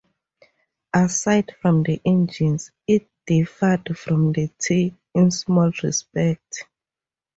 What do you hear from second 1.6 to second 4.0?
from the engines, it differed